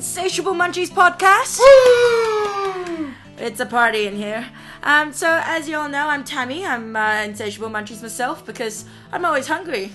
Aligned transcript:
Insatiable 0.00 0.54
Munchies 0.54 0.88
podcast. 0.88 1.60
It's 3.36 3.60
a 3.60 3.66
party 3.66 4.06
in 4.06 4.16
here. 4.16 4.46
Um, 4.82 5.12
so, 5.12 5.42
as 5.44 5.68
you 5.68 5.76
all 5.76 5.90
know, 5.90 6.08
I'm 6.08 6.24
Tammy. 6.24 6.64
I'm 6.64 6.96
uh, 6.96 7.22
Insatiable 7.22 7.68
Munchies 7.68 8.00
myself 8.00 8.46
because 8.46 8.86
I'm 9.12 9.26
always 9.26 9.46
hungry. 9.46 9.92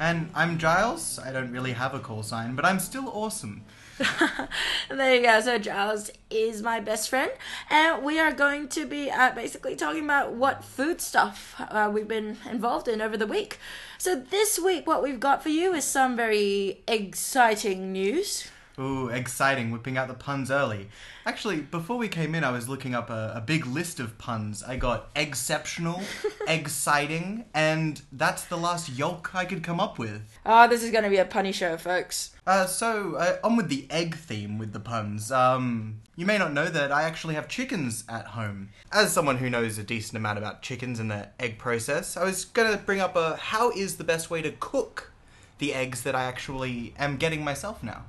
And 0.00 0.28
I'm 0.34 0.58
Giles. 0.58 1.20
I 1.20 1.30
don't 1.30 1.52
really 1.52 1.70
have 1.70 1.94
a 1.94 2.00
call 2.00 2.24
sign, 2.24 2.56
but 2.56 2.64
I'm 2.64 2.80
still 2.80 3.08
awesome. 3.10 3.62
There 4.90 5.14
you 5.14 5.22
go. 5.22 5.40
So, 5.40 5.56
Giles 5.56 6.10
is 6.30 6.60
my 6.60 6.80
best 6.80 7.08
friend, 7.08 7.30
and 7.70 8.02
we 8.02 8.18
are 8.18 8.32
going 8.32 8.66
to 8.70 8.86
be 8.86 9.08
uh, 9.08 9.30
basically 9.36 9.76
talking 9.76 10.02
about 10.02 10.32
what 10.32 10.64
food 10.64 11.00
stuff 11.00 11.54
uh, 11.60 11.88
we've 11.94 12.08
been 12.08 12.38
involved 12.50 12.88
in 12.88 13.00
over 13.00 13.16
the 13.16 13.26
week. 13.26 13.60
So, 13.98 14.16
this 14.16 14.58
week, 14.58 14.88
what 14.88 15.00
we've 15.00 15.20
got 15.20 15.44
for 15.44 15.50
you 15.50 15.74
is 15.74 15.84
some 15.84 16.16
very 16.16 16.80
exciting 16.88 17.92
news. 17.92 18.48
Ooh, 18.78 19.08
exciting, 19.08 19.70
whipping 19.70 19.98
out 19.98 20.06
the 20.08 20.14
puns 20.14 20.50
early. 20.50 20.88
Actually, 21.26 21.60
before 21.60 21.96
we 21.96 22.08
came 22.08 22.34
in, 22.34 22.44
I 22.44 22.50
was 22.50 22.68
looking 22.68 22.94
up 22.94 23.10
a, 23.10 23.32
a 23.34 23.40
big 23.40 23.66
list 23.66 23.98
of 23.98 24.18
puns. 24.18 24.62
I 24.62 24.76
got 24.76 25.10
exceptional, 25.16 26.00
exciting, 26.46 27.46
and 27.52 28.00
that's 28.12 28.44
the 28.44 28.56
last 28.56 28.88
yolk 28.90 29.34
I 29.34 29.44
could 29.44 29.64
come 29.64 29.80
up 29.80 29.98
with. 29.98 30.22
Oh, 30.46 30.68
this 30.68 30.82
is 30.82 30.90
going 30.92 31.04
to 31.04 31.10
be 31.10 31.16
a 31.16 31.24
punny 31.24 31.52
show, 31.52 31.76
folks. 31.76 32.36
Uh, 32.46 32.66
so, 32.66 33.16
uh, 33.16 33.38
on 33.42 33.56
with 33.56 33.68
the 33.68 33.86
egg 33.90 34.16
theme 34.16 34.58
with 34.58 34.72
the 34.72 34.80
puns. 34.80 35.32
Um, 35.32 36.00
you 36.14 36.24
may 36.24 36.38
not 36.38 36.52
know 36.52 36.68
that 36.68 36.92
I 36.92 37.02
actually 37.02 37.34
have 37.34 37.48
chickens 37.48 38.04
at 38.08 38.26
home. 38.26 38.70
As 38.92 39.12
someone 39.12 39.38
who 39.38 39.50
knows 39.50 39.76
a 39.78 39.82
decent 39.82 40.16
amount 40.16 40.38
about 40.38 40.62
chickens 40.62 41.00
and 41.00 41.10
the 41.10 41.28
egg 41.40 41.58
process, 41.58 42.16
I 42.16 42.24
was 42.24 42.44
gonna 42.44 42.76
bring 42.76 43.00
up 43.00 43.16
a 43.16 43.36
how 43.36 43.70
is 43.70 43.96
the 43.96 44.04
best 44.04 44.30
way 44.30 44.40
to 44.42 44.50
cook 44.52 45.12
the 45.58 45.74
eggs 45.74 46.02
that 46.02 46.14
I 46.14 46.24
actually 46.24 46.94
am 46.98 47.16
getting 47.16 47.44
myself 47.44 47.82
now. 47.82 48.04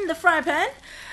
In 0.00 0.06
the 0.08 0.14
fry 0.14 0.40
pan, 0.40 0.68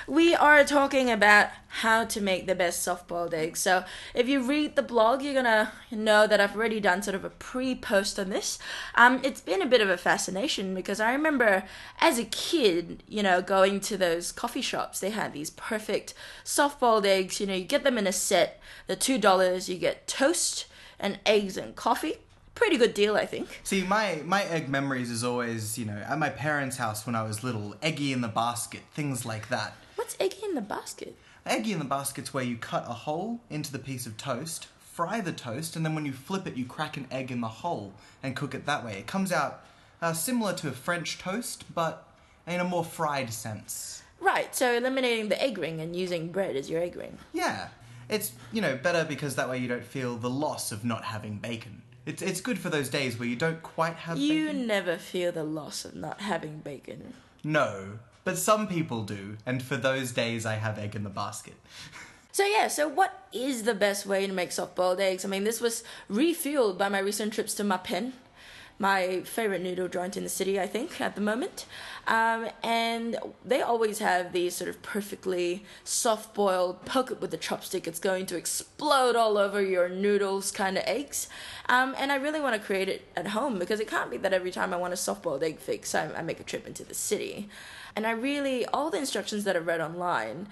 we 0.07 0.33
are 0.35 0.63
talking 0.63 1.09
about 1.09 1.49
how 1.67 2.03
to 2.03 2.19
make 2.19 2.47
the 2.47 2.55
best 2.55 2.81
soft 2.81 3.07
boiled 3.07 3.33
eggs. 3.33 3.59
So, 3.59 3.85
if 4.13 4.27
you 4.27 4.41
read 4.41 4.75
the 4.75 4.81
blog, 4.81 5.21
you're 5.21 5.33
gonna 5.33 5.71
know 5.91 6.27
that 6.27 6.41
I've 6.41 6.55
already 6.55 6.79
done 6.79 7.01
sort 7.01 7.15
of 7.15 7.23
a 7.23 7.29
pre 7.29 7.75
post 7.75 8.19
on 8.19 8.29
this. 8.29 8.59
Um, 8.95 9.21
it's 9.23 9.41
been 9.41 9.61
a 9.61 9.67
bit 9.67 9.81
of 9.81 9.89
a 9.89 9.97
fascination 9.97 10.73
because 10.73 10.99
I 10.99 11.11
remember 11.11 11.63
as 11.99 12.17
a 12.17 12.25
kid, 12.25 13.03
you 13.07 13.23
know, 13.23 13.41
going 13.41 13.79
to 13.81 13.97
those 13.97 14.31
coffee 14.31 14.61
shops, 14.61 14.99
they 14.99 15.11
had 15.11 15.33
these 15.33 15.51
perfect 15.51 16.13
soft 16.43 16.79
boiled 16.79 17.05
eggs. 17.05 17.39
You 17.39 17.47
know, 17.47 17.55
you 17.55 17.65
get 17.65 17.83
them 17.83 17.97
in 17.97 18.07
a 18.07 18.11
set, 18.11 18.59
they're 18.87 18.95
$2, 18.95 19.69
you 19.69 19.77
get 19.77 20.07
toast 20.07 20.65
and 20.99 21.19
eggs 21.25 21.55
and 21.55 21.75
coffee. 21.75 22.17
Pretty 22.55 22.77
good 22.77 22.93
deal, 22.93 23.15
I 23.15 23.25
think. 23.25 23.61
See, 23.63 23.83
my, 23.83 24.21
my 24.25 24.43
egg 24.43 24.69
memories 24.69 25.09
is 25.09 25.23
always, 25.23 25.77
you 25.77 25.85
know, 25.85 25.97
at 26.07 26.19
my 26.19 26.29
parents' 26.29 26.77
house 26.77 27.05
when 27.05 27.15
I 27.15 27.23
was 27.23 27.43
little, 27.43 27.75
eggy 27.81 28.13
in 28.13 28.21
the 28.21 28.27
basket, 28.27 28.81
things 28.93 29.25
like 29.25 29.49
that. 29.49 29.73
What's 29.95 30.15
eggy 30.19 30.43
in 30.43 30.55
the 30.55 30.61
basket? 30.61 31.15
Eggy 31.45 31.71
in 31.71 31.79
the 31.79 31.85
basket's 31.85 32.33
where 32.33 32.43
you 32.43 32.57
cut 32.57 32.83
a 32.87 32.93
hole 32.93 33.39
into 33.49 33.71
the 33.71 33.79
piece 33.79 34.05
of 34.05 34.17
toast, 34.17 34.67
fry 34.79 35.21
the 35.21 35.31
toast, 35.31 35.75
and 35.75 35.85
then 35.85 35.95
when 35.95 36.05
you 36.05 36.11
flip 36.11 36.45
it, 36.45 36.55
you 36.55 36.65
crack 36.65 36.97
an 36.97 37.07
egg 37.09 37.31
in 37.31 37.41
the 37.41 37.47
hole 37.47 37.93
and 38.21 38.35
cook 38.35 38.53
it 38.53 38.65
that 38.65 38.85
way. 38.85 38.97
It 38.99 39.07
comes 39.07 39.31
out 39.31 39.63
uh, 40.01 40.13
similar 40.13 40.53
to 40.53 40.67
a 40.67 40.71
French 40.71 41.17
toast, 41.17 41.63
but 41.73 42.07
in 42.45 42.59
a 42.59 42.63
more 42.63 42.83
fried 42.83 43.31
sense. 43.31 44.03
Right, 44.19 44.53
so 44.55 44.73
eliminating 44.73 45.29
the 45.29 45.41
egg 45.41 45.57
ring 45.57 45.79
and 45.79 45.95
using 45.95 46.31
bread 46.31 46.55
as 46.55 46.69
your 46.69 46.81
egg 46.81 46.95
ring. 46.95 47.17
Yeah, 47.33 47.69
it's 48.09 48.33
you 48.51 48.61
know 48.61 48.75
better 48.75 49.03
because 49.03 49.35
that 49.35 49.49
way 49.49 49.57
you 49.57 49.67
don't 49.67 49.83
feel 49.83 50.15
the 50.15 50.29
loss 50.29 50.71
of 50.71 50.85
not 50.85 51.05
having 51.05 51.37
bacon. 51.37 51.81
It's 52.05 52.21
it's 52.21 52.41
good 52.41 52.57
for 52.59 52.69
those 52.69 52.89
days 52.89 53.19
where 53.19 53.27
you 53.27 53.35
don't 53.35 53.61
quite 53.61 53.95
have 53.95 54.17
You 54.17 54.45
bacon. 54.47 54.67
never 54.67 54.97
feel 54.97 55.31
the 55.31 55.43
loss 55.43 55.85
of 55.85 55.95
not 55.95 56.21
having 56.21 56.59
bacon. 56.59 57.13
No, 57.43 57.99
but 58.23 58.37
some 58.37 58.67
people 58.67 59.03
do, 59.03 59.37
and 59.45 59.61
for 59.61 59.77
those 59.77 60.11
days 60.11 60.45
I 60.45 60.55
have 60.55 60.77
egg 60.79 60.95
in 60.95 61.03
the 61.03 61.09
basket. 61.09 61.55
So 62.33 62.45
yeah, 62.45 62.69
so 62.69 62.87
what 62.87 63.27
is 63.33 63.63
the 63.63 63.73
best 63.73 64.05
way 64.05 64.25
to 64.25 64.31
make 64.31 64.53
soft-boiled 64.53 65.01
eggs? 65.01 65.25
I 65.25 65.27
mean, 65.27 65.43
this 65.43 65.59
was 65.59 65.83
refueled 66.09 66.77
by 66.77 66.87
my 66.87 66.99
recent 66.99 67.33
trips 67.33 67.53
to 67.55 67.63
Mappen, 67.65 68.13
my 68.79 69.21
favorite 69.21 69.61
noodle 69.61 69.87
joint 69.87 70.17
in 70.17 70.23
the 70.23 70.29
city, 70.29 70.59
I 70.59 70.67
think, 70.67 70.99
at 70.99 71.15
the 71.15 71.21
moment. 71.21 71.65
Um, 72.07 72.47
and 72.63 73.17
they 73.45 73.61
always 73.61 73.99
have 73.99 74.33
these 74.33 74.55
sort 74.55 74.69
of 74.69 74.81
perfectly 74.81 75.65
soft-boiled, 75.83 76.83
poke 76.85 77.11
it 77.11 77.21
with 77.21 77.33
a 77.33 77.37
chopstick, 77.37 77.87
it's 77.87 77.99
going 77.99 78.25
to 78.27 78.37
explode 78.37 79.15
all 79.15 79.37
over 79.37 79.61
your 79.61 79.87
noodles 79.87 80.51
kind 80.51 80.77
of 80.77 80.83
eggs. 80.87 81.27
Um, 81.69 81.95
and 81.97 82.11
I 82.11 82.15
really 82.15 82.41
want 82.41 82.59
to 82.59 82.65
create 82.65 82.89
it 82.89 83.07
at 83.15 83.27
home 83.27 83.59
because 83.59 83.79
it 83.79 83.87
can't 83.87 84.09
be 84.09 84.17
that 84.17 84.33
every 84.33 84.51
time 84.51 84.73
I 84.73 84.77
want 84.77 84.93
a 84.93 84.97
soft-boiled 84.97 85.43
egg 85.43 85.59
fix, 85.59 85.93
I, 85.93 86.11
I 86.13 86.21
make 86.21 86.39
a 86.39 86.43
trip 86.43 86.65
into 86.65 86.83
the 86.83 86.95
city. 86.95 87.49
And 87.95 88.07
I 88.07 88.11
really, 88.11 88.65
all 88.67 88.89
the 88.89 88.97
instructions 88.97 89.43
that 89.43 89.55
I've 89.55 89.67
read 89.67 89.81
online 89.81 90.47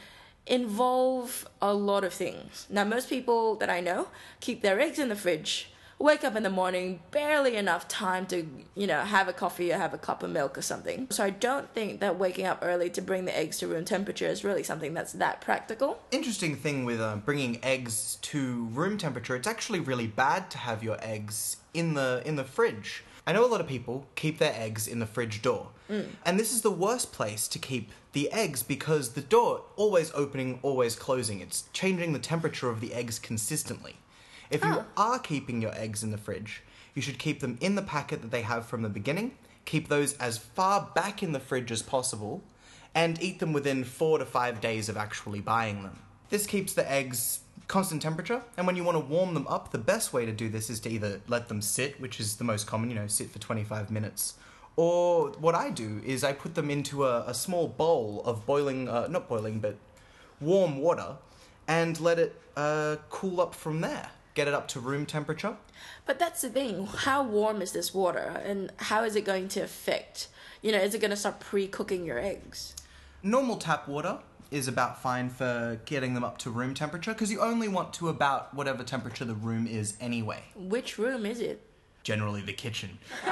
involve 0.46 1.48
a 1.62 1.74
lot 1.74 2.04
of 2.04 2.14
things. 2.14 2.66
Now, 2.70 2.84
most 2.84 3.10
people 3.10 3.56
that 3.56 3.70
I 3.70 3.82
know 3.82 4.08
keep 4.40 4.62
their 4.62 4.80
eggs 4.80 5.00
in 5.00 5.10
the 5.10 5.16
fridge, 5.16 5.72
wake 6.00 6.24
up 6.24 6.36
in 6.36 6.44
the 6.44 6.50
morning, 6.50 7.02
barely 7.12 7.58
enough 7.58 7.88
time 7.88 8.26
to, 8.28 8.48
you 8.74 8.88
know, 8.88 9.02
have 9.02 9.28
a 9.28 9.34
coffee 9.34 9.72
or 9.72 9.78
have 9.78 9.94
a 9.94 9.98
cup 9.98 10.24
of 10.24 10.30
milk 10.30 10.58
or 10.58 10.62
something. 10.62 11.08
So 11.10 11.26
I 11.26 11.30
don't 11.30 11.72
think 11.74 12.00
that 12.00 12.18
waking 12.18 12.46
up 12.46 12.60
early 12.62 12.90
to 12.92 13.02
bring 13.02 13.26
the 13.26 13.38
eggs 13.38 13.60
to 13.60 13.68
room 13.68 13.84
temperature 13.84 14.28
is 14.28 14.44
really 14.44 14.64
something 14.64 14.94
that's 14.94 15.14
that 15.14 15.42
practical. 15.42 16.00
Interesting 16.12 16.56
thing 16.56 16.86
with 16.86 17.02
uh, 17.02 17.18
bringing 17.18 17.64
eggs 17.64 18.18
to 18.24 18.66
room 18.68 18.98
temperature, 18.98 19.36
it's 19.36 19.48
actually 19.48 19.82
really 19.82 20.08
bad 20.08 20.50
to 20.52 20.58
have 20.58 20.84
your 20.84 20.98
eggs 21.02 21.58
in 21.74 21.94
the 21.94 22.22
in 22.26 22.38
the 22.38 22.44
fridge. 22.44 23.04
I 23.28 23.34
know 23.34 23.46
a 23.46 23.48
lot 23.48 23.62
of 23.62 23.68
people 23.68 24.08
keep 24.16 24.40
their 24.40 24.54
eggs 24.56 24.88
in 24.88 25.00
the 25.00 25.06
fridge 25.06 25.42
door. 25.42 25.68
And 26.24 26.40
this 26.40 26.54
is 26.54 26.62
the 26.62 26.70
worst 26.72 27.12
place 27.12 27.48
to 27.48 27.58
keep 27.58 27.92
the 28.14 28.32
eggs 28.32 28.62
because 28.62 29.14
the 29.14 29.22
door 29.22 29.64
always 29.76 30.12
opening, 30.14 30.60
always 30.62 30.96
closing. 30.96 31.42
It's 31.42 31.64
changing 31.74 32.14
the 32.14 32.20
temperature 32.20 32.70
of 32.70 32.80
the 32.80 32.94
eggs 32.94 33.18
consistently. 33.18 33.96
If 34.50 34.64
you 34.64 34.74
Oh. 34.80 34.86
are 34.98 35.20
keeping 35.20 35.62
your 35.62 35.74
eggs 35.76 36.04
in 36.04 36.12
the 36.12 36.18
fridge, 36.18 36.64
you 36.96 37.02
should 37.02 37.20
keep 37.20 37.40
them 37.40 37.58
in 37.62 37.76
the 37.76 37.82
packet 37.82 38.22
that 38.22 38.32
they 38.32 38.42
have 38.42 38.66
from 38.66 38.82
the 38.82 38.90
beginning. 38.90 39.38
Keep 39.66 39.88
those 39.88 40.14
as 40.14 40.38
far 40.38 40.90
back 40.96 41.22
in 41.22 41.32
the 41.34 41.40
fridge 41.40 41.72
as 41.72 41.82
possible 41.84 42.42
and 42.96 43.22
eat 43.22 43.40
them 43.40 43.54
within 43.54 43.84
4 43.84 44.18
to 44.18 44.26
5 44.26 44.60
days 44.60 44.90
of 44.90 44.98
actually 44.98 45.40
buying 45.42 45.84
them. 45.84 46.00
This 46.30 46.48
keeps 46.48 46.74
the 46.74 46.90
eggs 46.92 47.42
constant 47.68 48.02
temperature, 48.02 48.42
and 48.58 48.66
when 48.66 48.76
you 48.76 48.84
want 48.84 48.96
to 48.98 49.06
warm 49.06 49.36
them 49.36 49.46
up, 49.48 49.72
the 49.72 49.78
best 49.78 50.12
way 50.12 50.26
to 50.26 50.32
do 50.32 50.50
this 50.50 50.72
is 50.72 50.80
to 50.80 50.90
either 50.90 51.22
let 51.28 51.48
them 51.50 51.62
sit, 51.62 52.02
which 52.02 52.20
is 52.20 52.38
the 52.38 52.44
most 52.44 52.66
common, 52.66 52.90
you 52.90 52.96
know, 52.96 53.06
sit 53.06 53.30
for 53.30 53.38
25 53.38 53.92
minutes, 53.92 54.34
or 54.76 55.30
what 55.34 55.54
I 55.54 55.70
do 55.70 56.02
is 56.04 56.24
I 56.24 56.34
put 56.34 56.56
them 56.56 56.72
into 56.72 57.06
a, 57.06 57.26
a 57.28 57.34
small 57.36 57.68
bowl 57.68 58.24
of 58.26 58.44
boiling, 58.48 58.90
uh, 58.90 59.06
not 59.08 59.30
boiling, 59.30 59.60
but 59.60 59.76
warm 60.42 60.80
water, 60.80 61.18
and 61.68 62.00
let 62.00 62.18
it 62.18 62.42
uh, 62.58 62.96
cool 63.12 63.40
up 63.40 63.54
from 63.54 63.82
there. 63.82 64.10
Get 64.40 64.48
it 64.48 64.54
up 64.54 64.70
to 64.70 64.80
room 64.80 65.06
temperature. 65.06 65.58
But 66.06 66.18
that's 66.18 66.40
the 66.40 66.50
thing. 66.50 66.86
How 66.86 67.24
warm 67.24 67.62
is 67.62 67.74
this 67.74 67.94
water 67.94 68.42
and 68.46 68.72
how 68.78 69.04
is 69.04 69.18
it 69.18 69.26
going 69.26 69.50
to 69.50 69.60
affect, 69.60 70.30
you 70.62 70.72
know, 70.72 70.78
is 70.78 70.96
it 70.96 71.02
going 71.02 71.12
to 71.12 71.18
start 71.18 71.42
pre 71.42 71.68
cooking 71.68 72.06
your 72.06 72.18
eggs? 72.18 72.74
Normal 73.22 73.58
tap 73.58 73.86
water 73.90 74.20
is 74.50 74.70
about 74.70 75.02
fine 75.02 75.30
for 75.30 75.82
getting 75.84 76.14
them 76.14 76.24
up 76.24 76.38
to 76.38 76.52
room 76.52 76.74
temperature 76.74 77.12
because 77.12 77.30
you 77.30 77.42
only 77.42 77.68
want 77.68 77.92
to 77.96 78.08
about 78.08 78.54
whatever 78.54 78.82
temperature 78.82 79.26
the 79.26 79.34
room 79.34 79.68
is 79.68 79.98
anyway. 80.00 80.42
Which 80.56 80.98
room 80.98 81.26
is 81.26 81.42
it? 81.42 81.60
Generally 82.04 82.44
the 82.44 82.54
kitchen. 82.54 82.98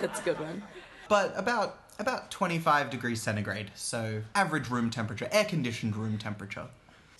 That's 0.00 0.20
a 0.20 0.22
good 0.22 0.40
one. 0.40 0.62
But 1.10 1.34
about 1.36 1.80
about 1.98 2.30
25 2.30 2.88
degrees 2.88 3.20
centigrade, 3.20 3.72
so 3.74 4.22
average 4.34 4.70
room 4.70 4.88
temperature, 4.88 5.28
air 5.30 5.44
conditioned 5.44 5.96
room 5.96 6.16
temperature. 6.16 6.64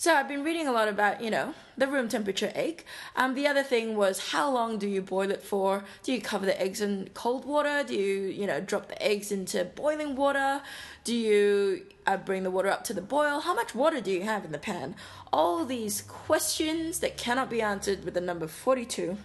So 0.01 0.15
I've 0.15 0.29
been 0.29 0.45
reading 0.45 0.69
a 0.69 0.71
lot 0.71 0.87
about, 0.87 1.21
you 1.21 1.29
know, 1.29 1.55
the 1.77 1.89
room 1.89 2.07
temperature 2.09 2.53
egg. 2.55 2.85
Um, 3.17 3.35
the 3.35 3.49
other 3.49 3.65
thing 3.65 3.97
was 3.97 4.31
how 4.31 4.49
long 4.49 4.79
do 4.79 4.87
you 4.87 5.03
boil 5.03 5.33
it 5.33 5.43
for? 5.43 5.83
Do 6.05 6.13
you 6.13 6.21
cover 6.21 6.47
the 6.47 6.63
eggs 6.63 6.81
in 6.81 7.11
cold 7.15 7.45
water? 7.45 7.83
Do 7.83 7.97
you, 7.97 8.29
you 8.29 8.47
know, 8.47 8.61
drop 8.61 8.87
the 8.87 9.03
eggs 9.03 9.33
into 9.33 9.65
boiling 9.65 10.15
water? 10.15 10.63
Do 11.03 11.17
you 11.17 11.85
uh, 12.07 12.17
bring 12.17 12.45
the 12.45 12.51
water 12.53 12.69
up 12.69 12.85
to 12.85 12.95
the 12.95 13.01
boil? 13.01 13.41
How 13.41 13.55
much 13.55 13.75
water 13.75 14.01
do 14.01 14.13
you 14.13 14.23
have 14.23 14.45
in 14.45 14.53
the 14.53 14.59
pan? 14.59 14.95
All 15.33 15.65
these 15.65 16.03
questions 16.03 17.01
that 17.01 17.17
cannot 17.17 17.51
be 17.51 17.61
answered 17.61 18.05
with 18.05 18.15
the 18.15 18.21
number 18.21 18.47
42 18.47 19.19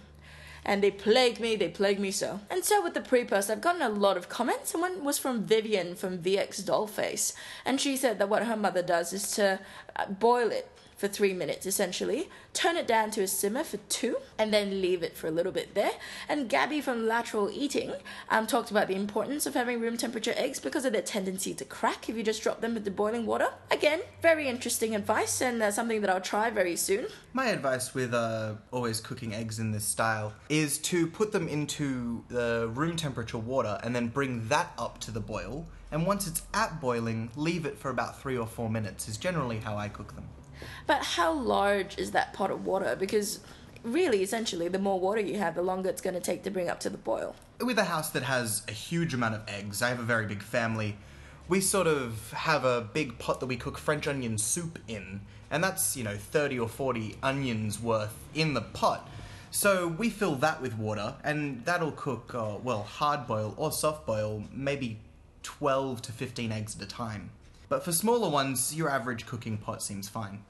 and 0.64 0.82
they 0.82 0.90
plague 0.90 1.40
me, 1.40 1.56
they 1.56 1.68
plague 1.68 1.98
me 1.98 2.10
so. 2.10 2.40
And 2.50 2.64
so 2.64 2.82
with 2.82 2.94
the 2.94 3.00
pre-post, 3.00 3.50
I've 3.50 3.60
gotten 3.60 3.82
a 3.82 3.88
lot 3.88 4.16
of 4.16 4.28
comments, 4.28 4.72
and 4.72 4.82
one 4.82 5.04
was 5.04 5.18
from 5.18 5.44
Vivian 5.44 5.94
from 5.94 6.18
VX 6.18 6.62
Dollface, 6.62 7.34
and 7.64 7.80
she 7.80 7.96
said 7.96 8.18
that 8.18 8.28
what 8.28 8.46
her 8.46 8.56
mother 8.56 8.82
does 8.82 9.12
is 9.12 9.30
to 9.32 9.60
uh, 9.96 10.06
boil 10.06 10.50
it 10.50 10.68
for 10.96 11.08
three 11.08 11.32
minutes 11.32 11.66
essentially, 11.66 12.28
turn 12.52 12.76
it 12.76 12.86
down 12.86 13.10
to 13.12 13.22
a 13.22 13.26
simmer 13.26 13.64
for 13.64 13.78
two, 13.88 14.16
and 14.38 14.52
then 14.52 14.80
leave 14.80 15.02
it 15.02 15.16
for 15.16 15.26
a 15.26 15.30
little 15.30 15.52
bit 15.52 15.74
there. 15.74 15.92
And 16.28 16.48
Gabby 16.48 16.80
from 16.80 17.06
Lateral 17.06 17.50
Eating 17.50 17.92
um, 18.28 18.46
talked 18.46 18.70
about 18.70 18.88
the 18.88 18.94
importance 18.94 19.46
of 19.46 19.54
having 19.54 19.80
room 19.80 19.96
temperature 19.96 20.34
eggs 20.36 20.60
because 20.60 20.84
of 20.84 20.92
their 20.92 21.02
tendency 21.02 21.54
to 21.54 21.64
crack 21.64 22.08
if 22.08 22.16
you 22.16 22.22
just 22.22 22.42
drop 22.42 22.60
them 22.60 22.76
into 22.76 22.90
boiling 22.90 23.26
water. 23.26 23.48
Again, 23.70 24.00
very 24.22 24.48
interesting 24.48 24.94
advice 24.94 25.40
and 25.40 25.62
uh, 25.62 25.70
something 25.70 26.00
that 26.00 26.10
I'll 26.10 26.20
try 26.20 26.50
very 26.50 26.76
soon. 26.76 27.06
My 27.32 27.46
advice 27.46 27.94
with 27.94 28.14
uh, 28.14 28.54
always 28.70 29.00
cooking 29.00 29.34
eggs 29.34 29.58
in 29.58 29.72
this 29.72 29.84
style 29.84 30.32
is 30.48 30.78
to 30.78 31.06
put 31.06 31.32
them 31.32 31.48
into 31.48 32.24
the 32.28 32.70
room 32.74 32.96
temperature 32.96 33.38
water 33.38 33.80
and 33.82 33.94
then 33.94 34.08
bring 34.08 34.46
that 34.48 34.72
up 34.78 34.98
to 35.00 35.10
the 35.10 35.20
boil. 35.20 35.66
And 35.90 36.06
once 36.06 36.26
it's 36.26 36.42
at 36.54 36.80
boiling, 36.80 37.30
leave 37.36 37.66
it 37.66 37.78
for 37.78 37.90
about 37.90 38.20
three 38.20 38.36
or 38.36 38.46
four 38.46 38.68
minutes, 38.68 39.08
is 39.08 39.16
generally 39.16 39.58
how 39.58 39.76
I 39.76 39.88
cook 39.88 40.14
them. 40.14 40.24
But 40.86 41.02
how 41.02 41.32
large 41.32 41.98
is 41.98 42.10
that 42.12 42.32
pot 42.32 42.50
of 42.50 42.64
water? 42.64 42.96
Because 42.96 43.40
really, 43.82 44.22
essentially, 44.22 44.68
the 44.68 44.78
more 44.78 44.98
water 44.98 45.20
you 45.20 45.38
have, 45.38 45.54
the 45.54 45.62
longer 45.62 45.88
it's 45.88 46.00
going 46.00 46.14
to 46.14 46.20
take 46.20 46.42
to 46.44 46.50
bring 46.50 46.68
up 46.68 46.80
to 46.80 46.90
the 46.90 46.98
boil. 46.98 47.36
With 47.60 47.78
a 47.78 47.84
house 47.84 48.10
that 48.10 48.24
has 48.24 48.62
a 48.68 48.72
huge 48.72 49.14
amount 49.14 49.34
of 49.34 49.42
eggs, 49.46 49.82
I 49.82 49.88
have 49.88 50.00
a 50.00 50.04
very 50.04 50.26
big 50.26 50.42
family. 50.42 50.96
We 51.48 51.60
sort 51.60 51.86
of 51.86 52.32
have 52.32 52.64
a 52.64 52.80
big 52.80 53.18
pot 53.18 53.40
that 53.40 53.46
we 53.46 53.56
cook 53.56 53.78
French 53.78 54.08
onion 54.08 54.38
soup 54.38 54.78
in, 54.88 55.20
and 55.50 55.62
that's, 55.62 55.96
you 55.96 56.02
know, 56.02 56.16
30 56.16 56.58
or 56.58 56.68
40 56.68 57.16
onions 57.22 57.80
worth 57.80 58.16
in 58.34 58.54
the 58.54 58.62
pot. 58.62 59.08
So 59.50 59.86
we 59.86 60.10
fill 60.10 60.34
that 60.36 60.60
with 60.60 60.76
water, 60.76 61.14
and 61.22 61.64
that'll 61.64 61.92
cook, 61.92 62.34
uh, 62.34 62.56
well, 62.62 62.82
hard 62.82 63.26
boil 63.26 63.54
or 63.56 63.70
soft 63.70 64.06
boil, 64.06 64.42
maybe 64.52 64.98
12 65.44 66.02
to 66.02 66.12
15 66.12 66.50
eggs 66.50 66.76
at 66.76 66.82
a 66.82 66.88
time. 66.88 67.30
But 67.68 67.84
for 67.84 67.92
smaller 67.92 68.28
ones, 68.28 68.74
your 68.74 68.88
average 68.88 69.26
cooking 69.26 69.56
pot 69.56 69.82
seems 69.82 70.08
fine. 70.08 70.44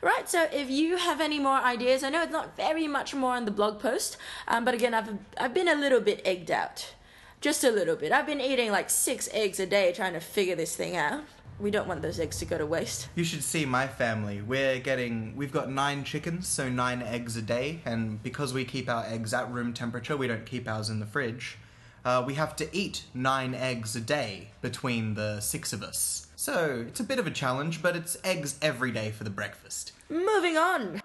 Right, 0.00 0.28
so 0.28 0.46
if 0.52 0.68
you 0.68 0.98
have 0.98 1.22
any 1.22 1.38
more 1.38 1.56
ideas, 1.56 2.04
I 2.04 2.10
know 2.10 2.22
it's 2.22 2.32
not 2.32 2.56
very 2.56 2.86
much 2.86 3.14
more 3.14 3.34
on 3.34 3.46
the 3.46 3.50
blog 3.50 3.80
post, 3.80 4.18
um, 4.46 4.64
but 4.64 4.74
again, 4.74 4.92
I've, 4.92 5.08
I've 5.38 5.54
been 5.54 5.68
a 5.68 5.74
little 5.74 6.00
bit 6.00 6.20
egged 6.26 6.50
out. 6.50 6.94
Just 7.40 7.64
a 7.64 7.70
little 7.70 7.96
bit. 7.96 8.12
I've 8.12 8.26
been 8.26 8.40
eating 8.40 8.70
like 8.70 8.90
six 8.90 9.30
eggs 9.32 9.58
a 9.60 9.66
day 9.66 9.92
trying 9.92 10.12
to 10.12 10.20
figure 10.20 10.56
this 10.56 10.76
thing 10.76 10.96
out. 10.96 11.22
We 11.58 11.70
don't 11.70 11.88
want 11.88 12.02
those 12.02 12.20
eggs 12.20 12.38
to 12.40 12.44
go 12.44 12.58
to 12.58 12.66
waste. 12.66 13.08
You 13.14 13.24
should 13.24 13.42
see 13.42 13.64
my 13.64 13.86
family. 13.86 14.42
We're 14.42 14.78
getting, 14.80 15.36
we've 15.36 15.52
got 15.52 15.70
nine 15.70 16.04
chickens, 16.04 16.48
so 16.48 16.68
nine 16.68 17.00
eggs 17.00 17.36
a 17.36 17.42
day, 17.42 17.80
and 17.86 18.22
because 18.22 18.52
we 18.52 18.64
keep 18.64 18.90
our 18.90 19.04
eggs 19.04 19.32
at 19.32 19.50
room 19.50 19.72
temperature, 19.72 20.16
we 20.16 20.26
don't 20.26 20.44
keep 20.44 20.68
ours 20.68 20.90
in 20.90 21.00
the 21.00 21.06
fridge. 21.06 21.56
Uh, 22.04 22.22
we 22.26 22.34
have 22.34 22.54
to 22.56 22.68
eat 22.76 23.04
nine 23.14 23.54
eggs 23.54 23.96
a 23.96 24.00
day 24.00 24.48
between 24.60 25.14
the 25.14 25.40
six 25.40 25.72
of 25.72 25.82
us. 25.82 26.26
So 26.36 26.84
it's 26.86 27.00
a 27.00 27.04
bit 27.04 27.18
of 27.18 27.26
a 27.26 27.30
challenge, 27.30 27.80
but 27.80 27.96
it's 27.96 28.18
eggs 28.22 28.58
every 28.60 28.90
day 28.90 29.10
for 29.10 29.24
the 29.24 29.30
breakfast. 29.30 29.92
Moving 30.10 30.58
on. 30.58 31.00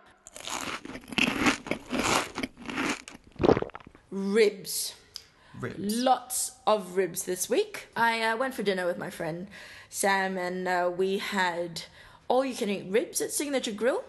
Ribs. 4.11 4.95
Ribs. 5.59 5.75
Lots 5.77 6.51
of 6.67 6.97
ribs 6.97 7.23
this 7.23 7.49
week. 7.49 7.87
I 7.95 8.21
uh, 8.21 8.35
went 8.35 8.53
for 8.53 8.63
dinner 8.63 8.85
with 8.85 8.97
my 8.97 9.09
friend 9.09 9.47
Sam, 9.89 10.37
and 10.37 10.67
uh, 10.67 10.91
we 10.95 11.19
had 11.19 11.83
all 12.27 12.43
you 12.43 12.55
can 12.55 12.69
eat 12.69 12.85
ribs 12.89 13.21
at 13.21 13.31
Signature 13.31 13.71
Grill. 13.71 14.03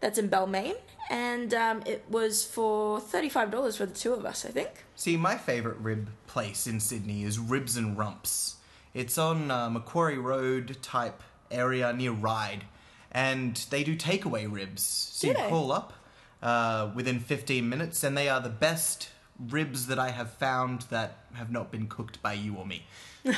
That's 0.00 0.18
in 0.18 0.28
Balmain, 0.28 0.74
and 1.10 1.52
um, 1.54 1.82
it 1.86 2.04
was 2.08 2.44
for 2.44 3.00
thirty-five 3.00 3.50
dollars 3.50 3.76
for 3.76 3.86
the 3.86 3.94
two 3.94 4.12
of 4.12 4.24
us, 4.24 4.44
I 4.44 4.48
think. 4.50 4.70
See, 4.96 5.16
my 5.16 5.36
favourite 5.36 5.78
rib 5.78 6.08
place 6.26 6.66
in 6.66 6.80
Sydney 6.80 7.22
is 7.24 7.38
Ribs 7.38 7.76
and 7.76 7.96
Rumps. 7.98 8.56
It's 8.94 9.18
on 9.18 9.50
uh, 9.50 9.70
Macquarie 9.70 10.18
Road 10.18 10.76
type 10.82 11.22
area 11.50 11.92
near 11.92 12.12
Ryde, 12.12 12.64
and 13.10 13.56
they 13.70 13.82
do 13.84 13.96
takeaway 13.96 14.50
ribs. 14.50 14.82
So 14.82 15.28
Do 15.28 15.28
you 15.28 15.34
they? 15.42 15.48
call 15.48 15.72
up 15.72 15.92
uh, 16.42 16.90
within 16.94 17.18
15 17.20 17.68
minutes, 17.68 18.04
and 18.04 18.16
they 18.16 18.28
are 18.28 18.40
the 18.40 18.48
best 18.48 19.08
ribs 19.38 19.88
that 19.88 19.98
I 19.98 20.10
have 20.10 20.30
found 20.34 20.82
that 20.90 21.18
have 21.32 21.50
not 21.50 21.72
been 21.72 21.88
cooked 21.88 22.22
by 22.22 22.34
you 22.34 22.54
or 22.54 22.64
me. 22.66 22.86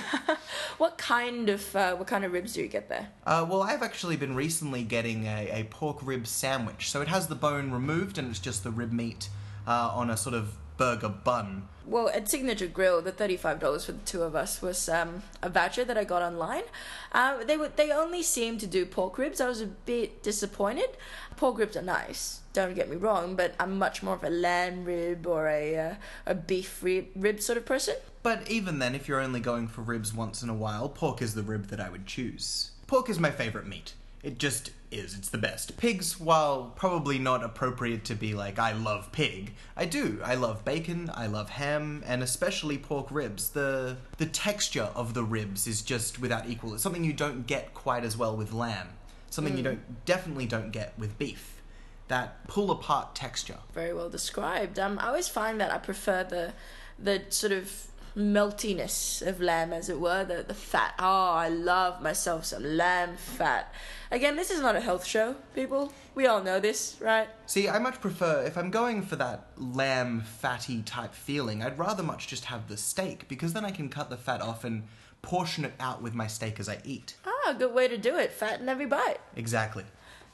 What 0.79 0.99
kind 0.99 1.49
of 1.49 1.75
uh, 1.75 1.95
what 1.95 2.07
kind 2.07 2.25
of 2.25 2.33
ribs 2.33 2.53
do 2.53 2.61
you 2.61 2.69
get 2.69 2.89
there? 2.91 3.09
Uh, 3.25 3.47
well, 3.49 3.63
I've 3.63 3.83
actually 3.83 4.17
been 4.17 4.35
recently 4.35 4.83
getting 4.83 5.25
a, 5.25 5.61
a 5.61 5.65
pork 5.65 5.99
rib 6.03 6.27
sandwich. 6.27 6.91
So 6.91 7.01
it 7.01 7.09
has 7.09 7.29
the 7.29 7.35
bone 7.35 7.71
removed 7.71 8.19
and 8.19 8.29
it's 8.31 8.39
just 8.39 8.63
the 8.63 8.71
rib 8.71 8.93
meat 8.93 9.31
uh, 9.67 9.91
on 9.95 10.11
a 10.11 10.17
sort 10.17 10.35
of 10.35 10.57
burger 10.77 11.09
bun. 11.09 11.69
Well, 11.85 12.09
at 12.09 12.29
Signature 12.29 12.67
Grill, 12.67 13.01
the 13.01 13.13
thirty-five 13.13 13.61
dollars 13.61 13.85
for 13.85 13.93
the 13.93 14.05
two 14.05 14.23
of 14.23 14.35
us 14.35 14.61
was 14.61 14.89
um, 14.89 15.23
a 15.43 15.49
voucher 15.49 15.85
that 15.85 15.97
I 15.97 16.05
got 16.05 16.23
online. 16.23 16.65
Uh, 17.13 17.45
they 17.45 17.57
would 17.57 17.77
they 17.77 17.93
only 17.93 18.23
seemed 18.23 18.61
to 18.61 18.67
do 18.67 18.85
pork 18.85 19.19
ribs. 19.19 19.41
I 19.41 19.49
was 19.49 19.61
a 19.61 19.67
bit 19.67 20.23
disappointed. 20.23 20.97
Pork 21.37 21.59
ribs 21.59 21.77
are 21.77 21.83
nice, 21.83 22.41
don't 22.53 22.75
get 22.75 22.89
me 22.91 22.97
wrong, 22.97 23.37
but 23.37 23.55
I'm 23.61 23.79
much 23.79 24.03
more 24.03 24.15
of 24.15 24.25
a 24.25 24.31
lamb 24.31 24.85
rib 24.85 25.27
or 25.27 25.49
a 25.49 25.79
uh, 25.79 25.95
a 26.25 26.35
beef 26.35 26.83
rib, 26.83 27.07
rib 27.15 27.41
sort 27.41 27.59
of 27.59 27.67
person. 27.67 27.97
But 28.23 28.51
even 28.51 28.81
then, 28.81 28.95
if 28.97 29.07
you're 29.07 29.21
only 29.21 29.41
going 29.41 29.69
for 29.69 29.83
ribs 29.83 30.13
once 30.13 30.43
in 30.43 30.49
a 30.49 30.55
while, 30.55 30.89
pork 30.89 31.23
is 31.23 31.35
the 31.35 31.43
rib 31.43 31.67
that 31.69 31.81
I 31.81 31.91
would 31.91 32.07
choose. 32.07 32.73
Pork 32.89 33.09
is 33.09 33.21
my 33.21 33.31
favourite 33.31 33.69
meat. 33.69 33.95
It 34.27 34.39
just 34.41 34.73
is. 34.91 35.17
It's 35.17 35.29
the 35.29 35.39
best. 35.39 35.77
Pigs, 35.77 36.19
while 36.19 36.73
probably 36.75 37.17
not 37.17 37.45
appropriate 37.45 38.05
to 38.07 38.17
be 38.17 38.35
like, 38.35 38.59
I 38.59 38.73
love 38.73 39.13
pig, 39.13 39.55
I 39.77 39.85
do. 39.85 40.21
I 40.25 40.35
love 40.35 40.65
bacon, 40.65 41.13
I 41.15 41.29
love 41.29 41.49
ham, 41.49 42.03
and 42.05 42.25
especially 42.25 42.77
pork 42.77 43.07
ribs. 43.13 43.51
The, 43.51 43.99
the 44.19 44.27
texture 44.27 44.91
of 44.97 45.15
the 45.15 45.23
ribs 45.23 45.69
is 45.69 45.81
just 45.81 46.21
without 46.21 46.49
equal. 46.49 46.75
It's 46.75 46.83
something 46.83 47.05
you 47.05 47.13
don't 47.13 47.47
get 47.47 47.73
quite 47.73 48.03
as 48.03 48.17
well 48.17 48.37
with 48.37 48.53
lamb. 48.53 48.89
Something 49.31 49.57
you 49.57 49.63
don't 49.63 50.05
definitely 50.05 50.47
don't 50.47 50.73
get 50.73 50.99
with 50.99 51.17
beef. 51.19 51.63
That 52.09 52.49
pull 52.49 52.73
apart 52.73 53.15
texture. 53.15 53.59
Very 53.75 53.95
well 53.95 54.11
described. 54.11 54.81
Um, 54.81 54.99
I 54.99 55.07
always 55.07 55.29
find 55.29 55.61
that 55.61 55.71
I 55.71 55.79
prefer 55.79 56.25
the 56.25 56.53
the 56.99 57.23
sort 57.29 57.53
of 57.53 57.87
meltiness 58.17 59.21
of 59.27 59.41
lamb, 59.41 59.73
as 59.73 59.89
it 59.89 60.01
were, 60.01 60.25
the 60.25 60.43
the 60.43 60.55
fat. 60.55 60.95
Oh, 60.99 61.33
I 61.33 61.49
love 61.49 62.03
myself 62.03 62.47
some 62.47 62.65
lamb 62.65 63.17
fat. 63.17 63.73
Again, 64.11 64.37
this 64.37 64.51
is 64.51 64.61
not 64.61 64.77
a 64.77 64.81
health 64.81 65.05
show, 65.05 65.35
people. 65.55 65.93
We 66.15 66.27
all 66.27 66.43
know 66.43 66.59
this, 66.59 66.97
right? 67.01 67.29
See, 67.47 67.69
I 67.69 67.79
much 67.79 68.01
prefer, 68.01 68.43
if 68.45 68.57
I'm 68.57 68.71
going 68.71 69.03
for 69.03 69.17
that 69.17 69.49
lamb 69.57 70.23
fatty 70.23 70.83
type 70.83 71.15
feeling, 71.15 71.63
I'd 71.63 71.79
rather 71.79 72.03
much 72.03 72.27
just 72.27 72.47
have 72.47 72.69
the 72.69 72.77
steak, 72.77 73.29
because 73.29 73.53
then 73.53 73.65
I 73.65 73.71
can 73.71 73.89
cut 73.89 74.09
the 74.09 74.17
fat 74.17 74.41
off 74.41 74.65
and 74.65 74.85
portion 75.23 75.65
it 75.65 75.75
out 75.81 76.01
with 76.03 76.15
my 76.15 76.27
steak 76.27 76.59
as 76.61 76.69
I 76.69 76.79
eat. 76.85 77.17
Ah, 77.27 77.53
good 77.53 77.75
way 77.75 77.89
to 77.89 77.99
do 77.99 78.17
it. 78.17 78.33
Fat 78.33 78.61
in 78.61 78.69
every 78.69 78.87
bite. 78.87 79.19
Exactly. 79.35 79.85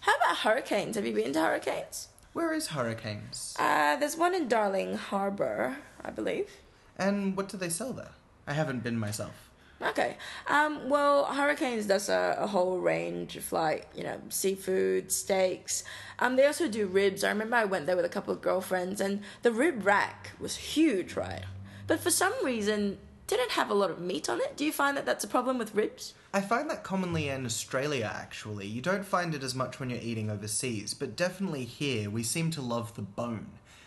How 0.00 0.14
about 0.17 0.38
hurricanes? 0.38 0.96
Have 0.96 1.06
you 1.06 1.14
been 1.14 1.32
to 1.32 1.40
hurricanes? 1.40 2.08
Where 2.32 2.55
is 2.55 2.69
Hurricanes? 2.69 3.55
Uh, 3.58 3.96
there's 3.96 4.17
one 4.17 4.34
in 4.34 4.49
Darling 4.49 4.96
Harbour, 4.96 5.76
I 6.02 6.11
believe. 6.11 6.49
And 6.98 7.36
what 7.36 7.48
do 7.48 7.56
they 7.56 7.68
sell 7.68 7.92
there? 7.92 8.12
I 8.46 8.52
haven't 8.52 8.82
been 8.82 8.98
myself. 8.98 9.50
Okay. 9.80 10.16
Um, 10.46 10.88
well, 10.88 11.24
Hurricanes 11.24 11.86
does 11.86 12.08
a, 12.08 12.36
a 12.38 12.46
whole 12.46 12.78
range 12.78 13.36
of 13.36 13.50
like, 13.52 13.88
you 13.96 14.04
know, 14.04 14.20
seafood, 14.28 15.10
steaks. 15.10 15.82
Um, 16.20 16.36
they 16.36 16.46
also 16.46 16.69
do 16.69 16.86
ribs. 16.86 17.24
I 17.24 17.31
remember 17.31 17.56
I 17.56 17.64
went 17.64 17.86
there 17.86 17.96
with 17.96 18.05
a 18.05 18.10
couple 18.10 18.32
of 18.32 18.40
girlfriends 18.40 19.00
and 19.00 19.22
the 19.43 19.52
rib 19.52 19.84
rack 19.84 20.32
was 20.38 20.56
huge, 20.56 21.14
right? 21.14 21.43
But 21.88 21.98
for 21.98 22.10
some 22.10 22.32
reason, 22.44 22.98
didn't 23.26 23.52
have 23.52 23.70
a 23.70 23.74
lot 23.74 23.90
of 23.90 24.00
meat 24.00 24.28
on 24.28 24.40
it. 24.40 24.56
Do 24.56 24.64
you 24.64 24.72
find 24.72 24.96
that 24.96 25.06
that's 25.06 25.24
a 25.24 25.28
problem 25.28 25.58
with 25.58 25.74
ribs? 25.74 26.14
I 26.34 26.40
find 26.40 26.70
that 26.70 26.84
commonly 26.84 27.28
in 27.28 27.44
Australia, 27.44 28.10
actually. 28.14 28.67
You 28.67 28.81
don't 28.81 29.05
find 29.05 29.34
it 29.34 29.43
as 29.43 29.55
much 29.55 29.81
when 29.81 29.90
you're 29.90 29.98
eating 30.00 30.31
overseas, 30.31 30.94
but 30.94 31.17
definitely 31.17 31.64
here, 31.64 32.08
we 32.08 32.22
seem 32.22 32.50
to 32.52 32.62
love 32.62 32.94
the 32.94 33.02
bone. 33.02 33.46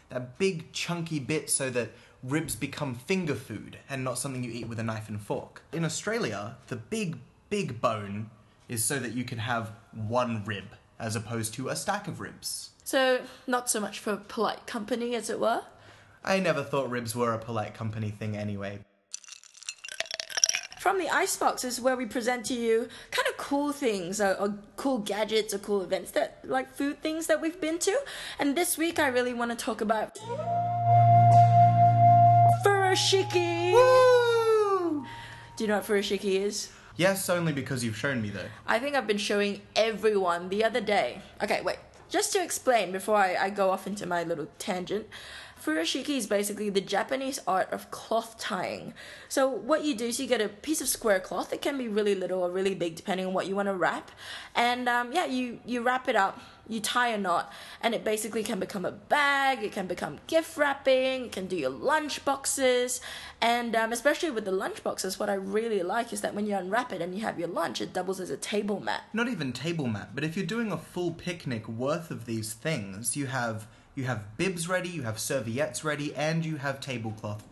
That 0.09 0.37
big, 0.37 0.71
chunky 0.71 1.19
bit 1.19 1.49
so 1.49 1.69
that 1.71 1.91
ribs 2.25 2.55
become 2.55 2.95
finger 2.95 3.35
food 3.35 3.77
and 3.89 4.03
not 4.03 4.17
something 4.17 4.43
you 4.43 4.51
eat 4.51 4.67
with 4.67 4.79
a 4.79 4.83
knife 4.83 5.09
and 5.09 5.21
fork. 5.21 5.61
In 5.71 5.85
Australia, 5.85 6.57
the 6.67 6.75
big, 6.75 7.17
big 7.49 7.79
bone 7.79 8.29
is 8.67 8.83
so 8.83 8.99
that 8.99 9.13
you 9.13 9.23
can 9.23 9.37
have 9.37 9.71
one 9.91 10.43
rib 10.43 10.65
as 10.99 11.15
opposed 11.15 11.53
to 11.53 11.69
a 11.69 11.75
stack 11.75 12.07
of 12.07 12.19
ribs. 12.19 12.71
So, 12.83 13.21
not 13.47 13.69
so 13.69 13.79
much 13.79 13.99
for 13.99 14.15
polite 14.15 14.65
company, 14.65 15.15
as 15.15 15.29
it 15.29 15.39
were. 15.39 15.63
I 16.23 16.39
never 16.39 16.63
thought 16.63 16.89
ribs 16.89 17.15
were 17.15 17.33
a 17.33 17.39
polite 17.39 17.73
company 17.73 18.09
thing 18.09 18.35
anyway. 18.35 18.79
From 20.79 20.99
the 20.99 21.09
Icebox 21.09 21.63
is 21.63 21.81
where 21.81 21.97
we 21.97 22.05
present 22.05 22.45
to 22.45 22.53
you 22.53 22.87
kind 23.09 23.27
of 23.27 23.37
cool 23.37 23.71
things 23.71 24.21
or, 24.21 24.35
or 24.35 24.53
cool 24.75 24.99
gadgets 24.99 25.51
or 25.51 25.57
cool 25.57 25.81
events 25.81 26.11
that, 26.11 26.39
like 26.43 26.75
food 26.75 27.01
things 27.01 27.25
that 27.25 27.41
we've 27.41 27.59
been 27.59 27.79
to. 27.79 27.99
And 28.37 28.55
this 28.55 28.77
week 28.77 28.99
I 28.99 29.07
really 29.07 29.33
want 29.33 29.49
to 29.49 29.57
talk 29.57 29.81
about 29.81 30.19
Furoshiki. 32.95 33.73
Woo! 33.73 35.05
Do 35.57 35.63
you 35.63 35.67
know 35.67 35.75
what 35.75 35.85
Furoshiki 35.85 36.39
is? 36.39 36.71
Yes, 36.95 37.29
only 37.29 37.51
because 37.51 37.83
you've 37.83 37.97
shown 37.97 38.21
me 38.21 38.29
though. 38.29 38.47
I 38.65 38.79
think 38.79 38.95
I've 38.95 39.05
been 39.05 39.17
showing 39.17 39.61
everyone 39.75 40.47
the 40.47 40.63
other 40.63 40.79
day. 40.79 41.21
Okay, 41.43 41.61
wait. 41.61 41.77
Just 42.07 42.31
to 42.33 42.41
explain 42.41 42.93
before 42.93 43.17
I, 43.17 43.35
I 43.35 43.49
go 43.49 43.71
off 43.71 43.85
into 43.85 44.05
my 44.05 44.23
little 44.23 44.47
tangent, 44.59 45.07
furoshiki 45.65 46.17
is 46.17 46.27
basically 46.27 46.69
the 46.69 46.81
Japanese 46.81 47.39
art 47.47 47.71
of 47.71 47.89
cloth 47.91 48.37
tying. 48.37 48.93
So 49.29 49.49
what 49.49 49.83
you 49.83 49.95
do 49.95 50.05
is 50.05 50.19
you 50.19 50.27
get 50.27 50.41
a 50.41 50.49
piece 50.49 50.81
of 50.81 50.87
square 50.87 51.19
cloth. 51.19 51.51
It 51.51 51.61
can 51.61 51.77
be 51.77 51.87
really 51.87 52.15
little 52.15 52.43
or 52.43 52.51
really 52.51 52.75
big 52.75 52.95
depending 52.95 53.25
on 53.25 53.33
what 53.33 53.47
you 53.47 53.55
want 53.55 53.67
to 53.67 53.73
wrap, 53.73 54.11
and 54.53 54.87
um, 54.87 55.11
yeah, 55.11 55.25
you 55.25 55.59
you 55.65 55.81
wrap 55.81 56.07
it 56.07 56.15
up 56.15 56.39
you 56.67 56.79
tie 56.79 57.09
a 57.09 57.17
knot 57.17 57.53
and 57.83 57.93
it 57.93 58.03
basically 58.03 58.41
can 58.41 58.59
become 58.59 58.85
a 58.85 58.91
bag 58.91 59.61
it 59.61 59.71
can 59.71 59.85
become 59.85 60.17
gift 60.25 60.57
wrapping 60.57 61.25
it 61.25 61.31
can 61.31 61.45
do 61.45 61.55
your 61.55 61.69
lunch 61.69 62.25
boxes 62.25 63.01
and 63.39 63.75
um, 63.75 63.93
especially 63.93 64.31
with 64.31 64.45
the 64.45 64.51
lunch 64.51 64.83
boxes 64.83 65.19
what 65.19 65.29
i 65.29 65.35
really 65.35 65.83
like 65.83 66.11
is 66.11 66.21
that 66.21 66.33
when 66.33 66.47
you 66.47 66.55
unwrap 66.55 66.91
it 66.91 67.03
and 67.03 67.13
you 67.13 67.21
have 67.21 67.37
your 67.37 67.47
lunch 67.47 67.81
it 67.81 67.93
doubles 67.93 68.19
as 68.19 68.31
a 68.31 68.37
table 68.37 68.79
mat 68.79 69.03
Not 69.13 69.27
even 69.27 69.53
table 69.53 69.87
mat, 69.87 70.09
but 70.13 70.23
if 70.23 70.35
you're 70.35 70.45
doing 70.45 70.71
a 70.71 70.77
full 70.77 71.11
picnic 71.11 71.67
worth 71.67 72.11
of 72.11 72.25
these 72.25 72.53
things, 72.53 73.15
you 73.15 73.27
have 73.27 73.67
you 73.95 74.03
have 74.03 74.37
bibs 74.37 74.67
ready, 74.67 74.89
you 74.89 75.03
have 75.03 75.19
serviettes 75.19 75.83
ready, 75.83 76.13
and 76.15 76.45
you 76.45 76.57
have 76.57 76.79
tablecloth 76.79 77.43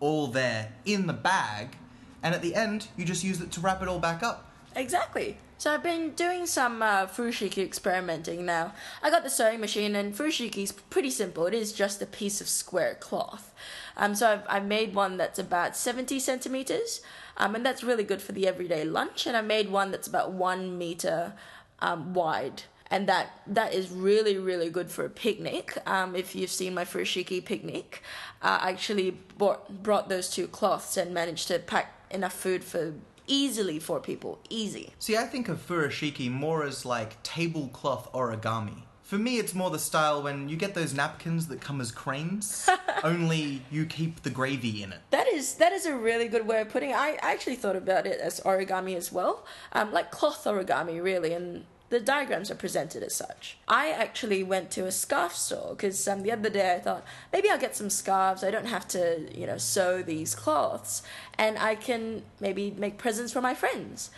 all 0.00 0.28
there 0.28 0.72
in 0.84 1.06
the 1.06 1.12
bag, 1.12 1.76
and 2.22 2.34
at 2.34 2.42
the 2.42 2.54
end 2.54 2.88
you 2.96 3.04
just 3.04 3.24
use 3.24 3.40
it 3.40 3.50
to 3.52 3.60
wrap 3.60 3.82
it 3.82 3.88
all 3.88 3.98
back 3.98 4.22
up. 4.22 4.50
Exactly. 4.76 5.36
So 5.58 5.74
I've 5.74 5.82
been 5.82 6.10
doing 6.10 6.46
some 6.46 6.82
uh, 6.82 7.06
furoshiki 7.06 7.64
experimenting 7.64 8.46
now. 8.46 8.74
I 9.02 9.10
got 9.10 9.24
the 9.24 9.30
sewing 9.30 9.58
machine, 9.58 9.96
and 9.96 10.14
furoshiki 10.14 10.62
is 10.62 10.70
pretty 10.70 11.10
simple. 11.10 11.46
It 11.46 11.54
is 11.54 11.72
just 11.72 12.00
a 12.00 12.06
piece 12.06 12.40
of 12.40 12.48
square 12.48 12.94
cloth. 12.94 13.52
Um, 13.96 14.14
so 14.14 14.30
I've, 14.30 14.42
I've 14.48 14.64
made 14.66 14.94
one 14.94 15.16
that's 15.16 15.38
about 15.38 15.76
70 15.76 16.20
centimeters, 16.20 17.02
um, 17.36 17.56
and 17.56 17.66
that's 17.66 17.82
really 17.82 18.04
good 18.04 18.22
for 18.22 18.30
the 18.30 18.46
everyday 18.46 18.84
lunch. 18.84 19.26
And 19.26 19.36
I 19.36 19.40
made 19.40 19.68
one 19.68 19.90
that's 19.90 20.06
about 20.06 20.30
one 20.30 20.78
meter 20.78 21.32
um, 21.80 22.14
wide. 22.14 22.62
And 22.90 23.08
that 23.08 23.30
that 23.46 23.74
is 23.74 23.90
really 23.90 24.38
really 24.38 24.70
good 24.70 24.90
for 24.90 25.04
a 25.04 25.10
picnic. 25.10 25.76
Um, 25.86 26.16
if 26.16 26.34
you've 26.34 26.50
seen 26.50 26.74
my 26.74 26.84
furoshiki 26.84 27.44
picnic, 27.44 28.02
uh, 28.42 28.58
I 28.62 28.70
actually 28.70 29.10
bought, 29.36 29.82
brought 29.82 30.08
those 30.08 30.30
two 30.30 30.48
cloths 30.48 30.96
and 30.96 31.12
managed 31.12 31.48
to 31.48 31.58
pack 31.58 31.92
enough 32.10 32.32
food 32.32 32.64
for 32.64 32.94
easily 33.26 33.78
four 33.78 34.00
people. 34.00 34.38
Easy. 34.48 34.92
See, 34.98 35.16
I 35.16 35.24
think 35.24 35.48
of 35.48 35.66
furoshiki 35.66 36.30
more 36.30 36.64
as 36.64 36.84
like 36.84 37.22
tablecloth 37.22 38.10
origami. 38.12 38.82
For 39.02 39.16
me, 39.16 39.38
it's 39.38 39.54
more 39.54 39.70
the 39.70 39.78
style 39.78 40.22
when 40.22 40.50
you 40.50 40.56
get 40.56 40.74
those 40.74 40.92
napkins 40.92 41.46
that 41.46 41.62
come 41.62 41.80
as 41.80 41.90
cranes, 41.90 42.68
only 43.02 43.62
you 43.70 43.86
keep 43.86 44.22
the 44.22 44.28
gravy 44.28 44.82
in 44.82 44.92
it. 44.92 44.98
That 45.12 45.26
is 45.28 45.54
that 45.54 45.72
is 45.72 45.86
a 45.86 45.96
really 45.96 46.28
good 46.28 46.46
way 46.46 46.60
of 46.60 46.68
putting 46.68 46.90
it. 46.90 46.96
I 46.96 47.12
I 47.22 47.32
actually 47.32 47.56
thought 47.56 47.76
about 47.76 48.06
it 48.06 48.20
as 48.20 48.40
origami 48.40 48.96
as 48.96 49.10
well, 49.10 49.46
um, 49.72 49.92
like 49.94 50.10
cloth 50.10 50.44
origami, 50.44 51.02
really, 51.02 51.32
and 51.32 51.64
the 51.90 52.00
diagrams 52.00 52.50
are 52.50 52.54
presented 52.54 53.02
as 53.02 53.14
such. 53.14 53.56
I 53.66 53.90
actually 53.90 54.42
went 54.42 54.70
to 54.72 54.86
a 54.86 54.92
scarf 54.92 55.34
store 55.34 55.70
because 55.70 56.06
um, 56.06 56.22
the 56.22 56.32
other 56.32 56.50
day 56.50 56.74
I 56.74 56.80
thought 56.80 57.04
maybe 57.32 57.48
I'll 57.48 57.58
get 57.58 57.76
some 57.76 57.90
scarves. 57.90 58.44
I 58.44 58.50
don't 58.50 58.66
have 58.66 58.86
to, 58.88 59.26
you 59.34 59.46
know, 59.46 59.58
sew 59.58 60.02
these 60.02 60.34
cloths, 60.34 61.02
and 61.38 61.58
I 61.58 61.74
can 61.74 62.22
maybe 62.40 62.70
make 62.70 62.98
presents 62.98 63.32
for 63.32 63.40
my 63.40 63.54
friends. 63.54 64.10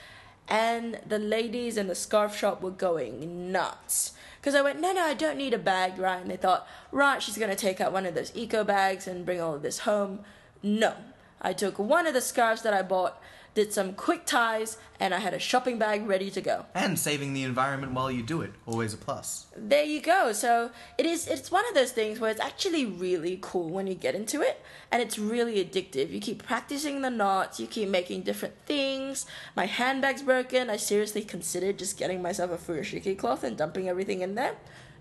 And 0.48 0.98
the 1.06 1.20
ladies 1.20 1.76
in 1.76 1.86
the 1.86 1.94
scarf 1.94 2.36
shop 2.36 2.60
were 2.60 2.72
going 2.72 3.52
nuts. 3.52 4.14
Because 4.40 4.56
I 4.56 4.62
went, 4.62 4.80
no, 4.80 4.92
no, 4.92 5.02
I 5.02 5.14
don't 5.14 5.36
need 5.36 5.54
a 5.54 5.58
bag, 5.58 5.96
right? 5.96 6.20
And 6.20 6.30
they 6.30 6.36
thought, 6.36 6.66
right, 6.90 7.22
she's 7.22 7.38
going 7.38 7.50
to 7.50 7.56
take 7.56 7.80
out 7.80 7.92
one 7.92 8.04
of 8.04 8.14
those 8.14 8.32
eco 8.34 8.64
bags 8.64 9.06
and 9.06 9.24
bring 9.24 9.40
all 9.40 9.54
of 9.54 9.62
this 9.62 9.80
home. 9.80 10.20
No. 10.62 10.94
I 11.40 11.52
took 11.52 11.78
one 11.78 12.06
of 12.06 12.14
the 12.14 12.20
scarves 12.20 12.62
that 12.62 12.74
I 12.74 12.82
bought, 12.82 13.22
did 13.54 13.72
some 13.72 13.94
quick 13.94 14.26
ties, 14.26 14.78
and 14.98 15.12
I 15.12 15.18
had 15.18 15.34
a 15.34 15.38
shopping 15.38 15.78
bag 15.78 16.06
ready 16.06 16.30
to 16.30 16.40
go. 16.40 16.66
And 16.74 16.98
saving 16.98 17.34
the 17.34 17.42
environment 17.42 17.92
while 17.92 18.10
you 18.10 18.22
do 18.22 18.42
it, 18.42 18.52
always 18.66 18.94
a 18.94 18.96
plus. 18.96 19.46
There 19.56 19.84
you 19.84 20.00
go. 20.00 20.32
So 20.32 20.70
it 20.98 21.06
is 21.06 21.26
it's 21.26 21.50
one 21.50 21.66
of 21.68 21.74
those 21.74 21.92
things 21.92 22.20
where 22.20 22.30
it's 22.30 22.40
actually 22.40 22.86
really 22.86 23.38
cool 23.40 23.68
when 23.68 23.86
you 23.86 23.94
get 23.94 24.14
into 24.14 24.40
it 24.42 24.62
and 24.92 25.02
it's 25.02 25.18
really 25.18 25.64
addictive. 25.64 26.10
You 26.10 26.20
keep 26.20 26.42
practicing 26.42 27.02
the 27.02 27.10
knots, 27.10 27.58
you 27.58 27.66
keep 27.66 27.88
making 27.88 28.22
different 28.22 28.54
things. 28.66 29.26
My 29.56 29.66
handbag's 29.66 30.22
broken. 30.22 30.70
I 30.70 30.76
seriously 30.76 31.22
considered 31.22 31.78
just 31.78 31.98
getting 31.98 32.22
myself 32.22 32.50
a 32.50 32.56
furoshiki 32.56 33.18
cloth 33.18 33.44
and 33.44 33.56
dumping 33.56 33.88
everything 33.88 34.20
in 34.20 34.34
there. 34.34 34.56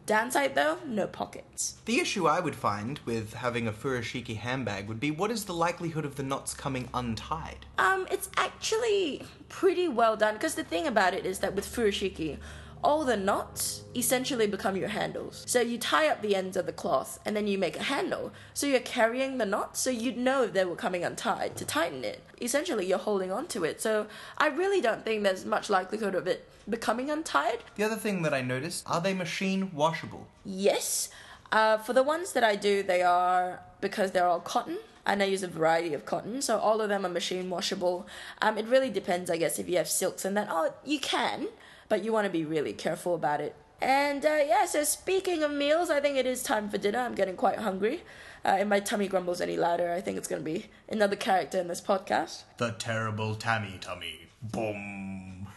Downside 0.09 0.55
though, 0.55 0.79
no 0.87 1.05
pockets. 1.05 1.75
The 1.85 1.99
issue 1.99 2.25
I 2.25 2.39
would 2.39 2.55
find 2.55 2.99
with 3.05 3.35
having 3.35 3.67
a 3.67 3.71
furoshiki 3.71 4.35
handbag 4.37 4.87
would 4.87 4.99
be 4.99 5.11
what 5.11 5.29
is 5.29 5.45
the 5.45 5.53
likelihood 5.53 6.03
of 6.03 6.15
the 6.15 6.23
knots 6.23 6.55
coming 6.55 6.89
untied? 6.95 7.67
Um, 7.77 8.07
it's 8.09 8.27
actually 8.35 9.21
pretty 9.49 9.87
well 9.87 10.17
done 10.17 10.33
because 10.33 10.55
the 10.55 10.63
thing 10.63 10.87
about 10.87 11.13
it 11.13 11.27
is 11.27 11.37
that 11.39 11.53
with 11.53 11.63
furoshiki, 11.63 12.39
all 12.83 13.03
the 13.03 13.17
knots 13.17 13.83
essentially 13.95 14.47
become 14.47 14.75
your 14.75 14.87
handles. 14.89 15.43
So 15.45 15.61
you 15.61 15.77
tie 15.77 16.07
up 16.07 16.21
the 16.21 16.35
ends 16.35 16.55
of 16.55 16.65
the 16.65 16.71
cloth 16.71 17.19
and 17.25 17.35
then 17.35 17.47
you 17.47 17.57
make 17.57 17.77
a 17.77 17.83
handle. 17.83 18.31
So 18.53 18.67
you're 18.67 18.79
carrying 18.79 19.37
the 19.37 19.45
knots, 19.45 19.79
so 19.79 19.89
you'd 19.89 20.17
know 20.17 20.43
if 20.43 20.53
they 20.53 20.65
were 20.65 20.75
coming 20.75 21.03
untied 21.03 21.55
to 21.57 21.65
tighten 21.65 22.03
it. 22.03 22.23
Essentially, 22.41 22.85
you're 22.85 22.97
holding 22.97 23.31
on 23.31 23.47
to 23.47 23.63
it. 23.63 23.81
So 23.81 24.07
I 24.37 24.47
really 24.47 24.81
don't 24.81 25.03
think 25.03 25.23
there's 25.23 25.45
much 25.45 25.69
likelihood 25.69 26.15
of 26.15 26.27
it 26.27 26.47
becoming 26.69 27.09
untied. 27.09 27.59
The 27.75 27.83
other 27.83 27.95
thing 27.95 28.21
that 28.21 28.33
I 28.33 28.41
noticed 28.41 28.89
are 28.89 29.01
they 29.01 29.13
machine 29.13 29.71
washable? 29.73 30.27
Yes. 30.45 31.09
Uh, 31.51 31.77
for 31.79 31.93
the 31.93 32.03
ones 32.03 32.33
that 32.33 32.43
I 32.43 32.55
do, 32.55 32.83
they 32.83 33.01
are 33.01 33.59
because 33.81 34.11
they're 34.11 34.27
all 34.27 34.39
cotton. 34.39 34.77
And 35.09 35.23
I 35.23 35.25
use 35.25 35.41
a 35.41 35.47
variety 35.47 35.95
of 35.95 36.05
cotton, 36.05 36.39
so 36.39 36.59
all 36.59 36.81
of 36.81 36.89
them 36.89 37.03
are 37.03 37.09
machine 37.09 37.49
washable. 37.49 38.05
Um, 38.43 38.59
it 38.59 38.67
really 38.67 38.91
depends, 38.91 39.31
I 39.31 39.37
guess, 39.37 39.57
if 39.57 39.67
you 39.67 39.77
have 39.77 39.89
silks 39.89 40.23
and 40.23 40.37
that. 40.37 40.47
Oh, 40.51 40.71
you 40.85 40.99
can, 40.99 41.47
but 41.87 42.03
you 42.03 42.13
want 42.13 42.25
to 42.25 42.29
be 42.29 42.45
really 42.45 42.73
careful 42.73 43.15
about 43.15 43.41
it. 43.41 43.55
And 43.81 44.23
uh, 44.23 44.39
yeah, 44.45 44.65
so 44.65 44.83
speaking 44.83 45.41
of 45.41 45.49
meals, 45.49 45.89
I 45.89 45.99
think 45.99 46.17
it 46.17 46.27
is 46.27 46.43
time 46.43 46.69
for 46.69 46.77
dinner. 46.77 46.99
I'm 46.99 47.15
getting 47.15 47.35
quite 47.35 47.57
hungry. 47.57 48.03
Uh, 48.45 48.57
if 48.59 48.67
my 48.67 48.79
tummy 48.79 49.07
grumbles 49.07 49.41
any 49.41 49.57
louder, 49.57 49.91
I 49.91 49.99
think 49.99 50.17
it's 50.17 50.27
going 50.27 50.43
to 50.43 50.45
be 50.45 50.67
another 50.87 51.15
character 51.15 51.59
in 51.59 51.67
this 51.67 51.81
podcast. 51.81 52.43
The 52.57 52.75
terrible 52.77 53.33
Tammy 53.33 53.79
Tummy. 53.81 54.27
Boom. 54.43 55.47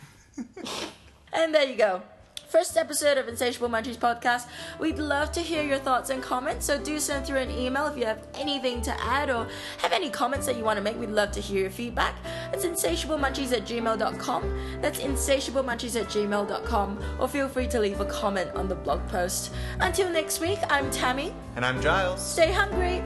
And 1.32 1.54
there 1.54 1.68
you 1.68 1.76
go. 1.76 2.02
First 2.52 2.76
episode 2.76 3.16
of 3.16 3.28
Insatiable 3.28 3.70
Munchies 3.70 3.96
podcast. 3.96 4.46
We'd 4.78 4.98
love 4.98 5.32
to 5.32 5.40
hear 5.40 5.62
your 5.62 5.78
thoughts 5.78 6.10
and 6.10 6.22
comments, 6.22 6.66
so 6.66 6.78
do 6.78 6.98
send 6.98 7.24
through 7.24 7.38
an 7.38 7.50
email 7.50 7.86
if 7.86 7.96
you 7.96 8.04
have 8.04 8.26
anything 8.34 8.82
to 8.82 9.02
add 9.02 9.30
or 9.30 9.48
have 9.78 9.90
any 9.90 10.10
comments 10.10 10.44
that 10.44 10.58
you 10.58 10.62
want 10.62 10.76
to 10.76 10.82
make. 10.82 10.98
We'd 11.00 11.08
love 11.08 11.32
to 11.32 11.40
hear 11.40 11.62
your 11.62 11.70
feedback. 11.70 12.14
It's 12.52 12.66
insatiablemunchies 12.66 13.54
at 13.54 13.64
gmail.com. 13.64 14.80
That's 14.82 15.00
insatiablemunchies 15.00 15.98
at 15.98 16.08
gmail.com. 16.08 16.98
Or 17.18 17.26
feel 17.26 17.48
free 17.48 17.68
to 17.68 17.80
leave 17.80 18.00
a 18.00 18.04
comment 18.04 18.50
on 18.50 18.68
the 18.68 18.74
blog 18.74 19.08
post. 19.08 19.50
Until 19.80 20.10
next 20.10 20.42
week, 20.42 20.58
I'm 20.68 20.90
Tammy. 20.90 21.32
And 21.56 21.64
I'm 21.64 21.80
Giles. 21.80 22.22
Stay 22.22 22.52
hungry. 22.52 23.02